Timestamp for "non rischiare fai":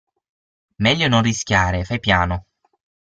1.07-1.99